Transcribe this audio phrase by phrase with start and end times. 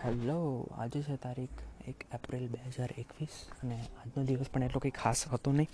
[0.00, 4.96] Hello, આજે છે તારીખ એક એપ્રિલ બે હજાર એકવીસ અને આજનો દિવસ પણ એટલો કંઈ
[4.98, 5.68] ખાસ હતો નહીં.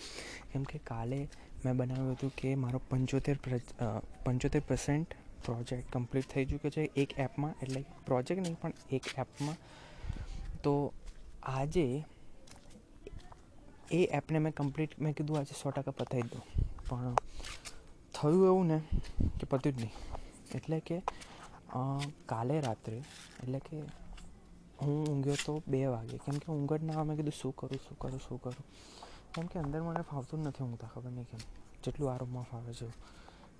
[0.50, 1.18] કેમ કે કાલે
[1.64, 3.37] મેં બનાવ્યું હતું કે મારો પંચોતેર
[4.24, 5.16] પંચોતેર પર્સન્ટ
[5.46, 9.58] પ્રોજેક્ટ કમ્પ્લીટ થઈ ચૂક્યો છે એક એપમાં, એટલે પ્રોજેક્ટ નહીં, પણ એક એપમાં.
[10.65, 10.75] તો
[11.54, 11.87] આજે
[13.99, 16.45] એ એપને મેં કમ્પ્લીટ મેં કીધું આજે સો ટકા પતાવી દઉં.
[16.89, 17.16] પણ
[18.15, 18.79] થયું એવું ને
[19.39, 19.95] કે પત્યું જ નહીં.
[20.57, 21.02] એટલે કે
[22.30, 23.02] કાલે રાત્રે,
[23.43, 23.83] એટલે કે
[24.83, 26.16] હું ઊંઘ્યો તો બે વાગે.
[26.16, 28.65] કેમ કે ઊંઘ ના આવે કીધું શું કરું શું કરું શું કરું?
[29.34, 31.41] કેમ કે અંદર મને ફાવતું નથી ઊંઘતા, ખબર નહીં કેમ.
[31.84, 32.87] જેટલું આ રૂમમાં ફાવે છે.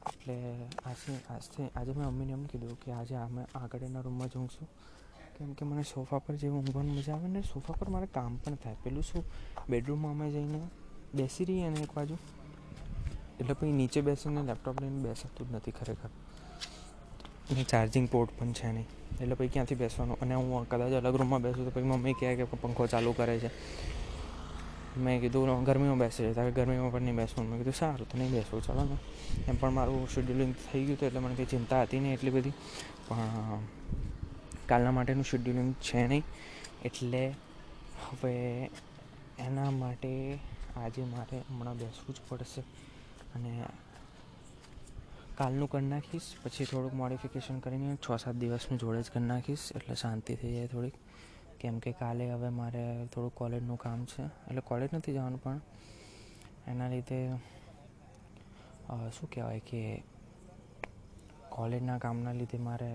[0.03, 4.69] એટલે આજે આજથી, આજે મેં મમ્મીને એમ કીધું કે આજે અમે આગળના રૂમમાં જ ઊંઘશું.
[5.39, 8.55] કેમ કે મને સોફા પર જે ઊંઘવાની મજા આવે ને, સોફા પર મારે કામ પણ
[8.55, 8.77] થાય.
[8.83, 9.25] પેલું શું,
[9.69, 10.61] બેડરૂમમાં અમે જઈને
[11.15, 12.17] બેસી રહીએ ને એક બાજુ.
[13.41, 16.09] એટલે પછી નીચે બેસીને લેપટોપ લઈને બેસાતું જ નથી ખરેખર.
[17.69, 18.87] ચાર્જિંગ પોર્ટ પણ છે નહીં.
[19.21, 20.21] એટલે પછી ક્યાંથી બેસવાનું?
[20.21, 23.51] અને હું કદાચ અલગ રૂમમાં બેસું તો પછી મમ્મી કહે કે પંખો ચાલુ કરે છે.
[24.99, 26.33] મેં કીધું ગરમીમાં બેસે છે.
[26.33, 27.51] તારે ગરમીમાં પણ નહીં બેસવાનું?
[27.51, 28.97] મેં કીધું, સારું, તો નહીં બેસવું ચાલો ને.
[29.49, 32.51] એમ પણ મારું શેડ્યુલિંગ થઈ ગયું હતું, એટલે મને કંઈ ચિંતા હતી નહીં એટલી બધી.
[33.09, 33.19] પણ
[34.67, 36.23] કાલના માટેનું શેડ્યુલિંગ છે નહીં.
[36.85, 37.29] એટલે
[38.11, 38.65] હવે
[39.39, 40.39] એના માટે
[40.77, 42.61] આજે મારે હમણાં બેસવું જ પડશે.
[43.35, 43.63] અને
[45.39, 49.95] કાલનું કરી નાખીશ, પછી થોડુંક મોડિફિકેશન કરીને છ સાત દિવસનું જોડે જ કરી નાખીશ, એટલે
[50.03, 50.97] શાંતિ થઈ જાય થોડીક.
[51.61, 55.61] કેમ કે કાલે હવે મારે થોડુંક કોલેજનું કામ છે, એટલે કોલેજ નથી જવાનું પણ.
[56.71, 57.19] એના લીધે
[59.17, 59.83] શું કહેવાય કે
[61.55, 62.91] કોલેજના કામના લીધે મારે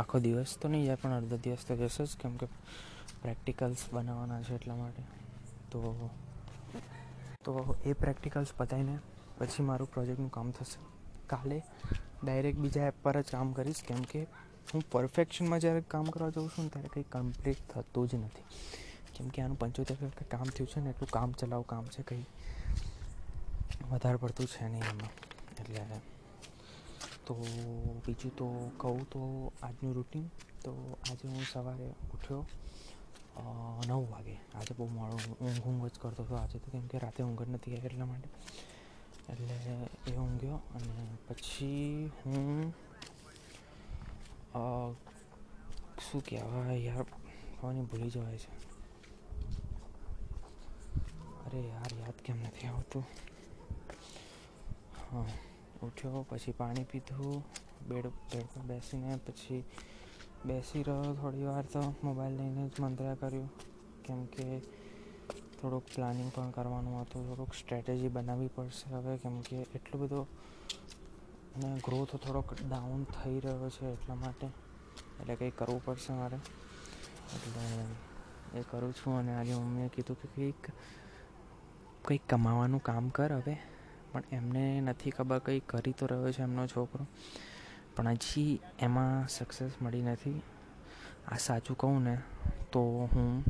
[0.00, 2.46] આખો દિવસ તો નહીં જાય, પણ અડધો દિવસ તો જશે જ, કેમ કે
[3.22, 5.02] પ્રેક્ટિકલ્સ બનાવવાના છે એટલા માટે.
[5.70, 5.80] તો
[7.44, 7.52] તો
[7.90, 8.96] એ પ્રેક્ટિકલ્સ પતાવીને
[9.38, 10.80] પછી મારું પ્રોજેક્ટનું કામ થશે.
[11.32, 11.58] કાલે
[12.24, 13.82] ડાયરેક્ટ બીજા એપ પર જ કામ કરીશ.
[13.88, 14.20] કેમ કે
[14.68, 18.46] હું પરફેક્શનમાં જ્યારે કામ કરવા જાઉં છું ને ત્યારે કંઈ કમ્પ્લીટ થતું જ નથી.
[19.14, 22.26] કેમ કે આનું પંચોતેર ટકા કામ થયું છે ને, એટલું કામ ચલાવ કામ છે કંઈ
[23.90, 25.12] વધારે પડતું છે નહીં એમાં.
[25.60, 25.98] એટલે
[27.26, 27.34] તો
[28.04, 28.46] બીજું તો
[28.82, 29.20] કહું તો
[29.62, 30.26] આજનું રૂટિન
[30.64, 30.72] તો
[31.08, 32.42] આજે હું સવારે ઉઠ્યો
[33.88, 34.36] નવ વાગે.
[34.58, 36.34] આજે બહુ મોડો ઊંઘ ઊંઘ જ કરતો હતો.
[36.36, 38.28] આજે તો કેમ કે રાતે ઊંઘ જ નથી આવી એટલા માટે.
[39.28, 39.56] એટલે
[40.06, 42.72] એ ઊંઘ્યો અને પછી હું
[46.02, 47.06] શું કહેવાય યાર
[47.52, 48.50] ખવાની ભૂલી જવાય છે
[51.46, 53.04] અરે યાર યાદ કેમ નથી આવતું
[55.02, 55.26] હા
[55.82, 57.36] ઉઠ્યો પછી પાણી પીધું
[57.88, 59.62] બેડ બેડ પર બેસીને પછી
[60.46, 63.50] બેસી રહ્યો થોડી વાર તો મોબાઈલ લઈને જ મંત્રા કર્યું
[64.04, 64.46] કેમ કે
[65.62, 70.22] થોડુંક પ્લાનિંગ પણ કરવાનું હતું, થોડુંક સ્ટ્રેટેજી બનાવવી પડશે હવે, કેમ કે એટલો બધો
[71.56, 74.46] અને ગ્રોથ થોડોક ડાઉન થઈ રહ્યો છે એટલા માટે.
[75.20, 76.36] એટલે કંઈક કરવું પડશે મારે.
[77.34, 80.66] એટલે એ કરું છું અને આજે મમ્મીએ કીધું કે કંઈક
[82.04, 83.56] કંઈક કમાવાનું કામ કર હવે.
[84.12, 87.06] પણ એમને નથી ખબર કંઈ કરી તો રહ્યો છે એમનો છોકરો.
[87.96, 90.42] પણ હજી એમાં સક્સેસ મળી નથી.
[91.28, 92.18] આ સાચું કહું ને,
[92.72, 93.44] તો હું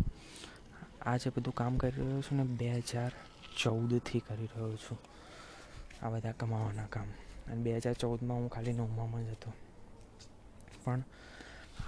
[1.02, 3.12] આ જે બધું કામ કરી રહ્યો છું ને, બે હજાર
[3.62, 4.98] ચૌદથી કરી રહ્યો છું.
[6.02, 7.08] આ બધા કમાવાના કામ.
[7.46, 9.52] અને બે હજાર ચૌદમાં હું ખાલી નવમામાં જ હતો.
[10.84, 11.04] પણ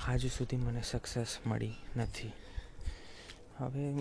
[0.08, 2.32] આજ સુધી મને સક્સેસ મળી નથી.
[3.56, 3.94] હવે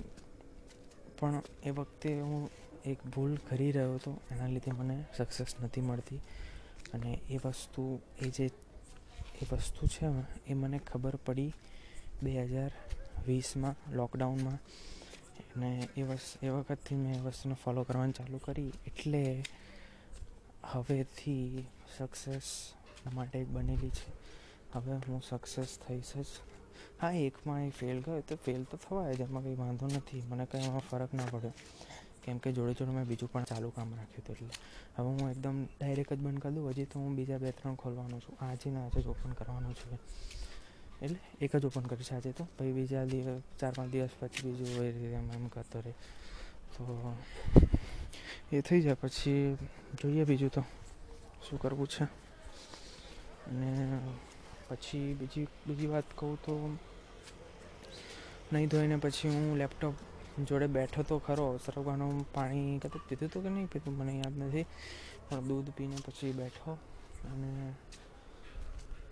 [1.20, 2.50] પણ એ વખતે હું
[2.86, 6.18] એક ભૂલ કરી રહ્યો હતો, એના લીધે મને સક્સેસ નથી મળતી.
[6.94, 8.46] અને એ વસ્તુ, એ જે,
[9.42, 10.06] એ વસ્તુ છે
[10.48, 11.54] એ મને ખબર પડી
[12.24, 12.72] બે હજાર
[13.28, 14.60] વીસમાં લોકડાઉનમાં
[15.56, 18.74] અને એ વસ્તુ એ વખતથી મેં એ વસ્તુને ફોલો કરવાનું ચાલુ કરી.
[18.88, 19.44] એટલે
[20.64, 21.66] હવેથી
[21.98, 22.74] સક્સેસ
[23.14, 24.12] માટે બનેલી છે.
[24.74, 26.28] હવે હું સક્સેસ થઈશ જ.
[27.02, 30.22] હા, એકમાં એ ફેલ ગયો તો ફેલ તો થવાય જ, એમાં કંઈ વાંધો નથી.
[30.30, 31.54] મને કંઈ એમાં ફરક ના પડ્યો
[32.24, 34.50] કેમ કે જોડે જોડે મેં બીજું પણ ચાલુ કામ રાખ્યું હતું એટલે.
[34.96, 36.70] હવે હું એકદમ ડાયરેક્ટ જ બંધ કરી દઉં.
[36.70, 38.38] હજી તો હું બીજા બે ત્રણ ખોલવાનો છું.
[38.42, 40.00] આજે ને આજે જ ઓપન કરવાનું છું.
[41.02, 42.48] એટલે એક જ ઓપન કરીશ આજે તો.
[42.58, 45.92] પછી બીજા દિવસ ચાર પાંચ દિવસ પછી બીજું એ રીતે એમ એમ કરતો રહે.
[46.78, 47.16] તો
[48.52, 48.94] એ થઈ જાય.
[48.94, 49.58] પછી
[50.02, 50.62] જોઈએ બીજું તો
[51.50, 52.04] શું કરવું છે.
[53.50, 54.00] અને
[54.68, 56.78] પછી બીજી બીજી વાત કહું તો
[58.54, 59.94] નહીં ધોઈને પછી હું લેપટોપ
[60.48, 61.60] જોડે બેઠો તો ખરો.
[61.66, 63.98] સરગવાનું પાણી કદાચ પીધું હતું કે નહીં પીધું?
[63.98, 64.66] મને યાદ નથી.
[65.30, 66.72] પણ દૂધ પીને પછી બેઠો.
[67.24, 67.74] અને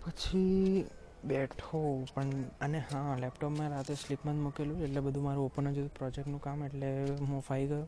[0.06, 0.84] પછી
[1.24, 2.30] બેઠો પણ
[2.60, 5.94] અને હા લેપટોપમાં રાતે સ્લીપમાં જ મૂકેલું એટલે બધું મારું ઓપન જ હતું.
[5.94, 6.88] પ્રોજેક્ટનું કામ એટલે
[7.20, 7.86] હું ફાઈ ગયો.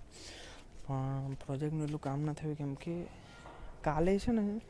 [0.87, 2.94] પણ પ્રોજેક્ટનું એટલું કામ ના થયું કેમ કે
[3.84, 4.61] કાલે છે ને,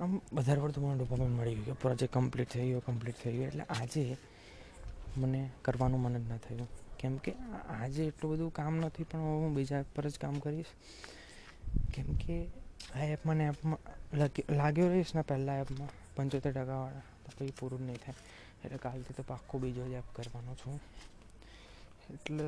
[0.00, 3.48] આમ વધારે પડતું મને ડોપામાઇન મળી ગયું કે પ્રોજેક્ટ કમ્પ્લીટ થઈ ગયો કમ્પ્લીટ થઈ ગયો.
[3.48, 4.16] એટલે આજે
[5.16, 6.68] મને કરવાનું મન જ ન થયું.
[6.98, 7.32] કેમ કે
[7.70, 10.72] આજે એટલું બધું કામ નથી પણ હું બીજા એપ પર જ કામ કરીશ.
[11.94, 12.46] કેમ કે
[12.94, 13.80] આ એપમાં ને એપમાં
[14.50, 18.14] લાગ્યો રહીશ ને પહેલાં એપમાં પંચોતેર ટકાવાળા પછી પૂરું નહીં થાય.
[18.64, 20.80] એટલે કાલથી તો પાક્કો બીજો જ એપ કરવાનો છું.
[22.10, 22.44] એટલે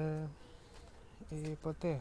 [1.36, 2.00] એ પતે.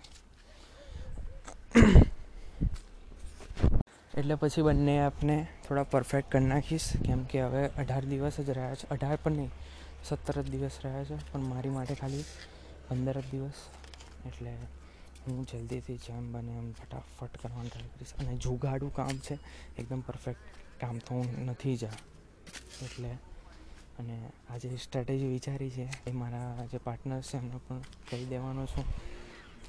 [4.18, 6.94] એટલે પછી બંને એપને થોડા પરફેક્ટ કરી નાખીશ.
[7.06, 8.90] કેમ કે હવે અઢાર દિવસ જ રહ્યા છે.
[8.90, 9.52] અઢાર પણ નહીં,
[10.06, 11.32] સત્તર જ દિવસ રહ્યા છે.
[11.32, 12.24] પણ મારી માટે ખાલી
[12.88, 13.54] પંદર જ દિવસ.
[14.26, 14.54] એટલે
[15.28, 18.14] હું જલ્દીથી જેમ બને એમ ફટાફટ કરવાનું ટ્રાય કરીશ.
[18.20, 19.40] અને જુગાડું કામ છે.
[19.78, 20.40] એકદમ પરફેક્ટ
[20.82, 21.86] કામ તો હું નથી જ
[22.80, 23.12] એટલે
[24.00, 24.18] અને
[24.50, 28.86] આ જે સ્ટ્રેટેજી વિચારી છે એ મારા જે પાર્ટનર છે એમને પણ કહી દેવાનો છું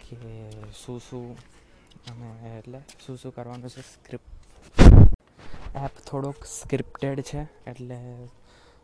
[0.03, 0.19] કે
[0.73, 1.27] શું શું
[2.07, 4.31] અમે એટલે શું શું કરવાનું છે સ્ક્રિપ્ટ
[5.77, 7.99] એપ થોડોક સ્ક્રિપ્ટેડ છે એટલે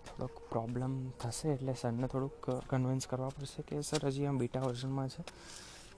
[0.07, 5.11] થોડોક પ્રોબ્લેમ થશે એટલે સરને થોડુંક કન્વિન્સ કરવા પડશે કે સર હજી આમ બીટા વર્ઝનમાં
[5.11, 5.23] છે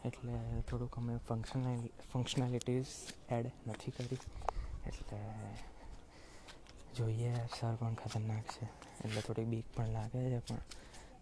[0.04, 0.34] એટલે
[0.68, 2.94] થોડુંક અમે ફંક્શનલ ફંક્શનાલિટીઝ
[3.30, 4.20] એડ નથી કરી
[4.86, 5.18] એટલે
[6.98, 8.64] જોઈએ સર પણ ખતરનાક છે.
[9.04, 10.60] એટલે થોડીક બીક પણ લાગે છે, પણ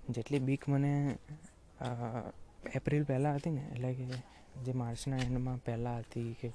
[0.08, 0.93] જેટલી બીક મને
[2.75, 4.05] એપ્રિલ પહેલાં હતી ને, એટલે કે
[4.64, 6.49] જે માર્ચના એન્ડમાં પહેલાં હતી કે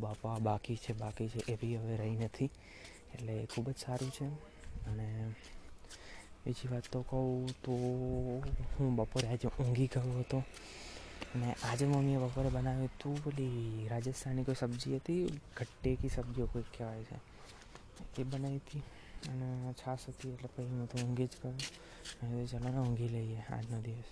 [0.00, 2.50] બાપા બાકી છે બાકી છે, એ બી હવે રહી નથી.
[3.14, 4.26] એટલે એ ખૂબ જ સારું છે.
[4.86, 5.06] અને
[6.42, 7.28] બીજી વાત તો કહું
[7.62, 7.72] તો
[8.72, 10.38] હું બપોરે આજે ઊંઘી ગયો હતો.
[11.32, 15.22] અને આજે મમ્મીએ બપોરે બનાવ્યું હતું પેલી રાજસ્થાની કોઈ સબ્જી હતી?
[15.56, 17.16] ગટ્ટે કી સબ્જીઓ કોઈ કહેવાય છે?
[18.18, 18.82] એ બનાવી હતી.
[19.28, 21.54] અને છાશ હતી, એટલે પછી હું તો ઊંઘી જ ગયો.
[22.22, 24.10] અને ચાલો ને ઊંઘી લઈએ આજનો દિવસ.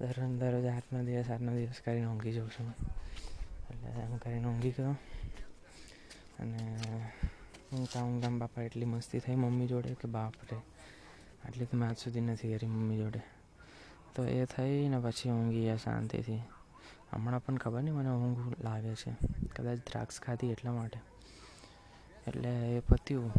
[0.00, 2.68] દરરોજ દરરોજ આજનો દિવસ આજનો દિવસ કરીને ઊંઘી જાઉં છું
[3.70, 4.96] એટલે એમ કરીને ઊંઘી ગયો.
[6.38, 6.60] અને
[7.72, 10.58] ઊંઘતા ઊંઘતા બાપા એટલી મસ્તી થઈ મમ્મી જોડે કે બાપ રે
[11.44, 13.20] આટલી તો મેં આજ સુધી નથી કરી મમ્મી જોડે.
[14.14, 16.42] તો એ થઈ ને પછી ઊંઘી ગયા શાંતિથી.
[17.12, 19.12] હમણાં પણ ખબર નહીં મને ઊંઘ લાગે છે.
[19.56, 20.98] કદાચ દ્રાક્ષ ખાધી એટલા માટે.
[22.28, 23.32] એટલે એ પત્યું.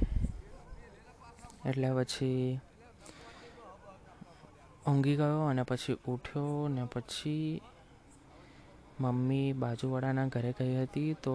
[1.65, 2.59] એટલે પછી
[4.87, 7.61] ઊંઘી ગયો અને પછી ઉઠ્યો ને પછી
[8.99, 11.33] મમ્મી બાજુવાળાના ઘરે ગઈ હતી તો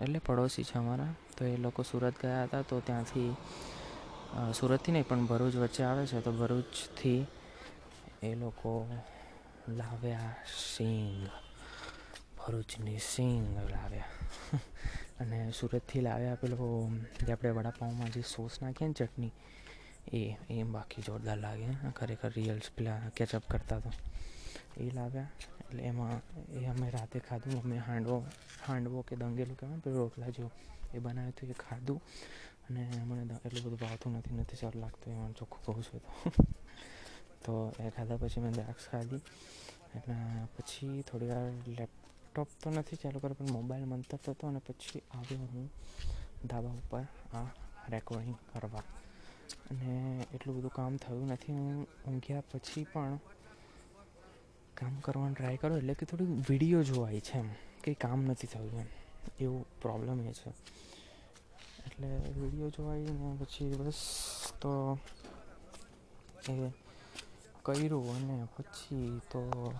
[0.00, 1.12] એટલે પડોશી છે અમારા.
[1.36, 3.30] તો એ લોકો સુરત ગયા હતા તો ત્યાંથી
[4.54, 7.22] સુરતથી નહીં પણ ભરૂચ વચ્ચે આવે છે તો ભરૂચથી
[8.22, 8.72] એ લોકો
[9.68, 10.34] લાવ્યા
[10.72, 11.28] સિંગ.
[12.38, 14.10] ભરૂચની સિંગ લાવ્યા.
[15.20, 16.56] અને સુરતથી લાવ્યા પેલો
[17.26, 19.32] જે આપણે વડાપાઉંમાં જે સોસ નાખીએ ને ચટણી,
[20.12, 20.20] એ
[20.50, 21.66] એ બાકી જોરદાર લાગે.
[21.96, 23.90] ખરેખર રિયલ્સ પેલા કેચઅપ કરતા તો.
[24.76, 25.28] એ લાવ્યા.
[25.60, 26.16] એટલે એમાં,
[26.60, 27.62] એ અમે રાતે ખાધું.
[27.62, 28.16] અમે હાંડવો
[28.66, 30.52] હાંડવો કે દંગેલું કહેવાય પેલું રોટલા જેવું,
[30.94, 32.00] એ બનાવ્યું હતું, એ ખાધું.
[32.66, 36.00] અને મને એટલું બધું ભાવતું નથી નથી સારું લાગતું એમાં ચોખ્ખું કહું છું
[37.44, 37.54] તો.
[37.80, 39.22] એ ખાધા પછી મેં દ્રાક્ષ ખાધી.
[39.96, 40.14] એટલે
[40.56, 41.50] પછી થોડી વાર
[42.30, 45.70] લેપટોપ તો નથી ચાલુ કર્યો, પણ મોબાઈલ મંતરતો હતો અને પછી આવ્યો હું
[46.44, 47.02] ધાબા ઉપર
[47.34, 47.44] આ
[47.88, 48.82] રેકોર્ડિંગ કરવા.
[49.70, 51.52] અને એટલું બધું કામ થયું નથી.
[51.52, 53.16] હું ઊંઘ્યા પછી પણ
[54.74, 57.52] કામ કરવાનું ટ્રાય કરો એટલે કે થોડી વીડિયો જોવાય છે એમ.
[57.84, 58.86] કંઈ કામ નથી થયું એમ.
[59.40, 60.50] એવું પ્રોબ્લેમ એ છે.
[61.86, 63.94] એટલે વીડિયો જોવાય ને પછી બસ
[64.60, 64.98] તો
[66.48, 66.70] એ
[67.62, 69.74] કર્યું અને પછી તો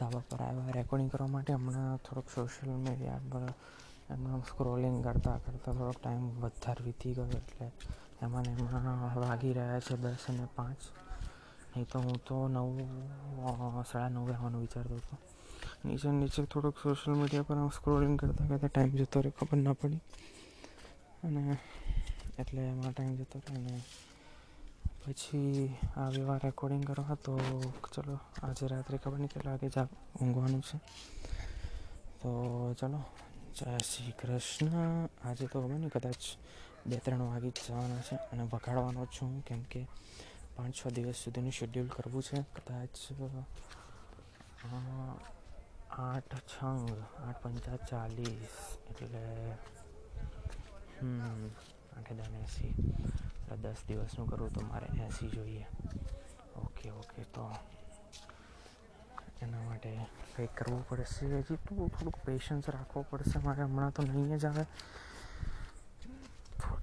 [0.00, 0.76] ધાબા પર આવ્યા.
[0.78, 3.42] રેકોર્ડિંગ કરવા માટે હમણાં થોડુંક સોશિયલ મીડિયા પર
[4.12, 7.66] એમાં સ્ક્રોલિંગ કરતાં કરતાં થોડોક ટાઈમ વધારે વીતી ગયો એટલે
[8.22, 10.80] એમાં ને એમાં વાગી રહ્યા છે દસ અને પાંચ.
[11.70, 12.66] નહીં તો હું તો નવ
[13.90, 15.16] સાડા નવે આવવાનું વિચારતો હતો.
[15.84, 20.02] નીચે નીચે થોડુંક સોશિયલ મીડિયા પર સ્ક્રોલિંગ કરતાં કરતાં ટાઈમ જતો રહ્યો, ખબર ના પડી.
[21.24, 21.42] અને
[22.38, 23.74] એટલે એમાં ટાઈમ જતો રહ્યો અને
[25.06, 27.34] પછી આવ્યા રેકોર્ડિંગ કરવા તો
[27.94, 29.86] ચલો, આજે રાત્રે ખબર નહીં, કેટલા વાગે જા
[30.20, 30.78] ઊંઘવાનું છે.
[32.20, 32.30] તો
[32.74, 33.00] ચલો,
[33.56, 35.06] જય શ્રી કૃષ્ણ.
[35.24, 36.22] આજે તો ખબર નહીં, કદાચ
[36.86, 39.80] બે ત્રણ વાગે જ જવાના છે અને વગાડવાનો છું, કેમ કે
[40.56, 42.38] પાંચ છ દિવસ સુધીનું શેડ્યુલ કરવું છે.
[42.56, 42.94] કદાચ
[46.06, 46.90] આઠ છંગ,
[47.26, 48.56] આઠ પંચા ચાલીસ,
[48.90, 49.22] એટલે
[51.96, 52.74] આઠે દાને એંસી.
[53.54, 55.66] દસ દિવસનું કરવું તો મારે એસી જોઈએ.
[56.56, 57.54] ઓકે ઓકે તો
[59.42, 61.26] એના માટે કંઈક કરવું પડશે.
[61.26, 63.38] હજી તો થોડુંક પેશન્સ રાખવો પડશે.
[63.38, 64.64] મારે હમણાં તો નહીં જ આવે.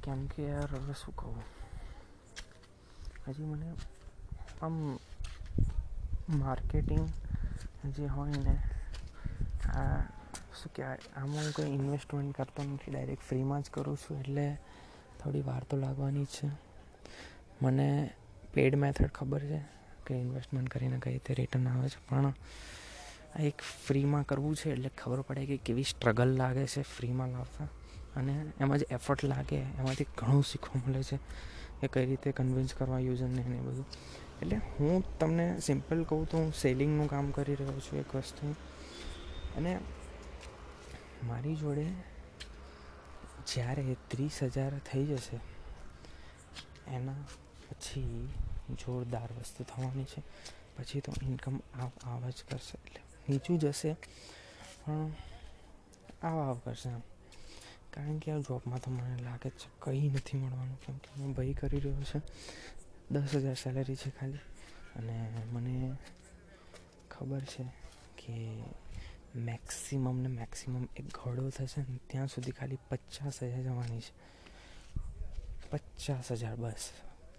[0.03, 1.43] કેમ કે યાર, હવે શું કહું?
[3.27, 3.73] હજી મને
[4.61, 4.99] આમ
[6.29, 7.09] માર્કેટિંગ
[7.85, 8.55] જે હોય ને,
[9.69, 10.01] આ
[10.61, 10.97] શું કહેવાય?
[11.17, 12.91] આમાં હું કંઈ ઇન્વેસ્ટમેન્ટ કરતો નથી.
[12.91, 14.19] ડાયરેક્ટ ફ્રીમાં જ કરું છું.
[14.19, 14.57] એટલે
[15.23, 16.47] થોડી વાર તો લાગવાની છે.
[17.61, 17.87] મને
[18.53, 19.59] પેડ મેથડ ખબર છે
[20.05, 22.35] કે ઇન્વેસ્ટમેન્ટ કરીને કઈ રીતે રિટર્ન આવે છે, પણ આ
[23.39, 27.67] એક ફ્રીમાં કરવું છે એટલે ખબર પડે કે કેવી સ્ટ્રગલ લાગે છે ફ્રીમાં લાવતા.
[28.15, 31.17] અને એમાં જે એફર્ટ લાગે, એમાંથી ઘણું શીખવા મળે છે
[31.81, 33.87] કે કઈ રીતે કન્વિન્સ કરવા યુઝરને ને બધું.
[34.41, 38.55] એટલે હું તમને સિમ્પલ કહું તો હું સેલિંગનું કામ કરી રહ્યો છું એક વસ્તુ.
[39.57, 39.71] અને
[41.23, 41.85] મારી જોડે
[43.53, 45.37] જ્યારે ત્રીસ હજાર થઈ જશે,
[46.87, 47.21] એના
[47.69, 48.29] પછી
[48.79, 50.21] જોરદાર વસ્તુ થવાની છે.
[50.77, 52.77] પછી તો ઇન્કમ આવ આવ જ કરશે.
[52.77, 53.93] એટલે નીચું જશે
[54.85, 55.11] પણ
[56.23, 57.01] આવ આવ કરશે એમ.
[57.93, 60.77] કારણ કે આ જોબમાં તો મને લાગે છે, કંઈ નથી મળવાનું.
[60.81, 62.19] કેમ કે હું ભાઈ કરી રહ્યો છે.
[63.11, 64.43] દસ હજાર સેલેરી છે ખાલી.
[64.95, 65.15] અને
[65.51, 65.75] મને
[67.11, 67.63] ખબર છે
[68.17, 68.35] કે
[69.35, 74.33] મેક્સિમમ ને મેક્સિમમ એક ઘોડો થશે ને ત્યાં સુધી ખાલી પચાસ હજાર જવાની છે.
[75.69, 76.89] પચાસ હજાર બસ.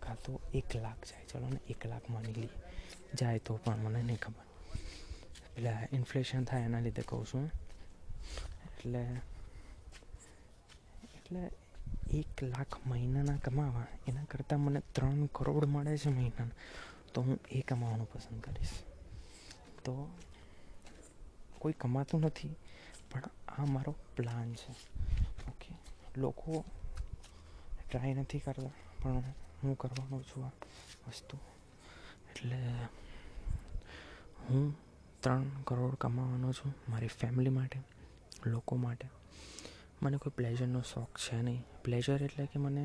[0.00, 1.26] કાં તો એક લાખ જાય.
[1.26, 2.48] ચલો ને એક લાખ માની લઈએ
[3.14, 4.44] જાય તો પણ મને નહીં ખબર.
[5.54, 7.46] પેલા ઇન્ફ્લેશન થાય એના લીધે કહું છું.
[8.64, 9.02] એટલે
[11.14, 11.50] એટલે
[12.10, 16.50] એક લાખ મહિનાના કમાવા એના કરતાં મને ત્રણ કરોડ મળે છે મહિનાના.
[17.14, 18.68] તો હું એ કમાવાનું પસંદ કરીશ.
[19.84, 20.10] તો
[21.64, 22.54] કોઈ કમાતું નથી,
[23.10, 24.72] પણ આ મારો પ્લાન છે.
[25.50, 25.72] ઓકે
[26.16, 26.64] લોકો
[27.88, 28.70] ટ્રાય નથી કરતા,
[29.02, 30.50] પણ હું કરવાનો છું આ
[31.08, 31.38] વસ્તુ.
[32.30, 32.58] એટલે
[34.44, 34.74] હું
[35.20, 37.78] ત્રણ કરોડ કમાવાનો છું મારી ફેમિલી માટે,
[38.46, 39.08] લોકો માટે.
[40.02, 41.62] મને કોઈ પ્લેઝરનો શોખ છે નહીં.
[41.84, 42.82] પ્લેઝર એટલે કે મને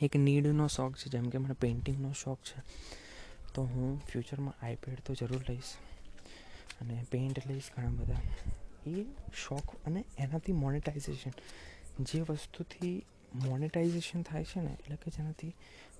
[0.00, 2.60] એક નીડનો શોખ છે, જેમ કે મને પેઇન્ટિંગનો શોખ છે.
[3.54, 5.72] તો હું ફ્યુચરમાં આઈપેડ તો જરૂર લઈશ.
[6.82, 8.20] અને પેઇન્ટ લઈશ ઘણા બધા.
[8.86, 11.34] એ શોખ અને એનાથી મોનેટાઇઝેશન
[12.00, 12.96] જે વસ્તુથી
[13.34, 15.52] મોનેટાઇઝેશન થાય છે ને, એટલે કે જેનાથી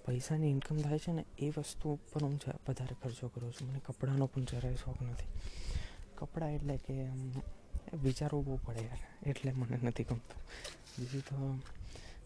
[0.05, 3.69] પૈસાની ઇન્કમ થાય છે ને, એ વસ્તુ ઉપર હું વધારે ખર્ચો કરું છું.
[3.69, 5.31] મને કપડાનો પણ જરાય શોખ નથી.
[6.19, 6.95] કપડાં એટલે કે
[7.97, 10.41] વિચારવું બહુ પડે યાર, એટલે મને નથી ગમતું.
[10.99, 11.39] બીજું તો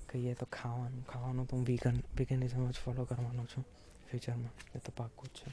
[0.09, 3.65] કહીએ તો ખાવાનું ખાવાનું તો હું વિગન વિગનિઝમ જ ફોલો કરવાનો છું
[4.09, 5.51] ફ્યુચરમાં એ તો પાક્કું જ છે.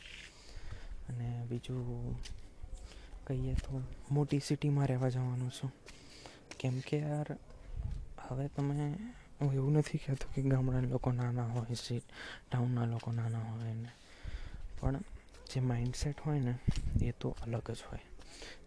[1.10, 2.16] અને બીજું
[3.28, 5.72] કહીએ તો મોટી સિટીમાં રહેવા જવાનું છું.
[6.60, 7.38] કેમ કે યાર,
[8.28, 8.98] હવે તમે,
[9.42, 12.00] હું એવું નથી કહેતો કે ગામડાના લોકો નાના હોય છે
[12.52, 13.90] ટાઉનના લોકો નાના હોય ને.
[14.80, 14.98] પણ
[15.54, 16.60] જે માઇન્ડસેટ હોય ને,
[17.02, 18.00] એ તો અલગ જ હોય.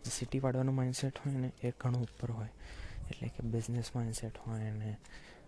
[0.04, 2.48] સિટીવાળાનું માઇન્ડસેટ હોય ને, એ ઘણું ઉપર હોય.
[3.10, 4.96] એટલે કે બિઝનેસ માઇન્ડસેટ હોય ને,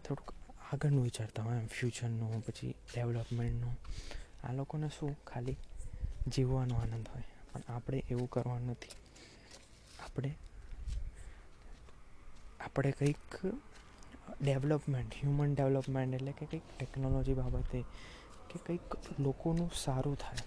[0.09, 0.35] થોડુંક
[0.73, 3.77] આગળનું વિચારતા હોય એમ ફ્યુચરનું પછી ડેવલપમેન્ટનું
[4.45, 5.57] આ લોકોને શું, ખાલી
[6.29, 7.23] જીવવાનો આનંદ હોય.
[7.53, 8.95] પણ આપણે એવું કરવાનું નથી.
[10.05, 10.37] આપણે
[12.61, 13.47] આપણે કંઈક
[14.43, 17.83] ડેવલપમેન્ટ, હ્યુમન ડેવલપમેન્ટ એટલે કે કંઈક ટેકનોલોજી બાબતે
[18.51, 20.43] કે કંઈક લોકોનું સારું થાય.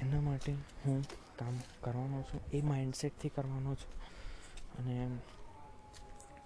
[0.00, 1.02] એના માટે હું
[1.38, 3.92] કામ કરવાનો છું, એ માઇન્ડસેટથી કરવાનો છું.
[4.78, 5.06] અને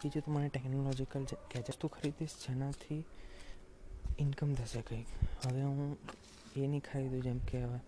[0.03, 3.05] બીજું તો મને ટેકનોલોજીકલ ગેજેટ તો ખરીદીશ, જેનાથી
[4.19, 5.07] ઇન્કમ થશે કંઈક.
[5.47, 5.97] હવે હું
[6.57, 7.81] એ નહીં ખરીદું, જેમ કે હવે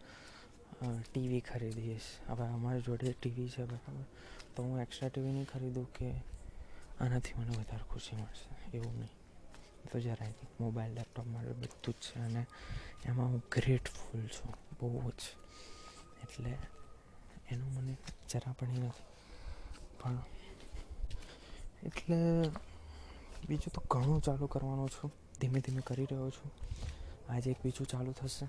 [0.83, 2.01] ટીવી ખરીદીશ.
[2.29, 4.05] હવે અમારી જોડે ટીવી છે બરાબર
[4.57, 6.11] તો હું એક્સ્ટ્રા ટીવી નહીં ખરીદું કે
[7.01, 8.77] આનાથી મને વધારે ખુશી મળશે?
[8.77, 9.09] એવું નહીં.
[9.93, 10.49] તો જરાય નહીં.
[10.61, 12.47] મોબાઈલ લેપટોપ મારે બધું જ છે અને
[13.05, 14.55] એમાં હું ગ્રેટફુલ છું.
[14.81, 15.23] બહુ જ.
[16.23, 16.59] એટલે
[17.51, 17.97] એનું મને
[18.29, 19.05] જરા પણ નથી.
[20.03, 20.23] પણ
[21.83, 22.49] એટલે
[23.49, 25.13] બીજું તો ઘણું ચાલુ કરવાનો છું.
[25.41, 26.53] ધીમે ધીમે કરી રહ્યો છું.
[27.29, 28.47] આજે એક બીજું ચાલુ થશે.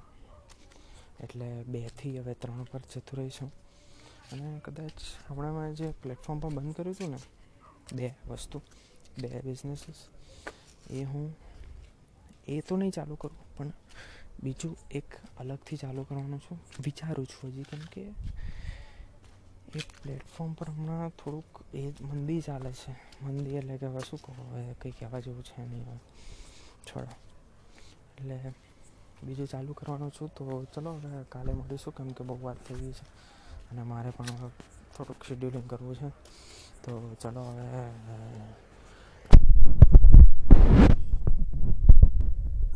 [1.24, 3.52] એટલે બેથી હવે ત્રણ પર જતું રહીશું.
[4.32, 4.92] અને કદાચ
[5.28, 7.18] હમણાં જે પ્લેટફોર્મ પર બંધ કર્યું હતું ને,
[7.94, 8.62] બે વસ્તુ,
[9.22, 9.96] બે બિઝનેસીસ
[10.90, 11.36] એ હું,
[12.48, 13.72] એ તો નહીં ચાલુ કરું, પણ
[14.44, 16.60] બીજું એક અલગથી ચાલુ કરવાનું છું.
[16.84, 18.02] વિચારું છું હજી, કેમ કે
[19.76, 22.92] એ પ્લેટફોર્મ પર હમણાં થોડુંક એ મંદી ચાલે છે.
[23.26, 25.98] મંદી એટલે કે હવે શું કહો, હવે કંઈ કહેવા જેવું છે નહીં હવે.
[26.86, 27.08] છોડો.
[28.18, 28.54] એટલે
[29.24, 32.92] બીજું ચાલુ કરવાનું છું તો ચલો હવે કાલે મળીશું કેમ કે બહુ વાત થઈ ગઈ
[32.92, 33.06] છે.
[33.72, 34.26] અને મારે પણ
[34.98, 36.10] થોડુંક શેડ્યુલિંગ કરવું છે.
[36.84, 38.69] તો ચલો હવે